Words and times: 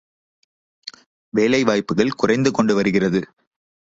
வேலை 1.29 1.63
வாய்ப்புகள் 1.63 2.11
குறைந்துகொண்டு 2.11 2.75
வருகிறது. 2.75 3.21